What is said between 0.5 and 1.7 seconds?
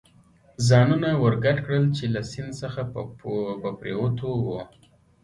ځانونه ور ګډ